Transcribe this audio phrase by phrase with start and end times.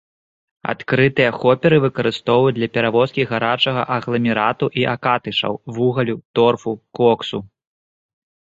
[0.71, 6.71] Адкрытыя хоперы выкарыстоўваюць для перавозкі гарачага агламерату і акатышаў, вугалю, торфу,
[7.03, 7.39] коксу.